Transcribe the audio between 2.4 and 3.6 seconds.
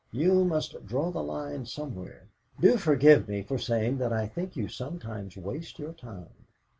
Do forgive me for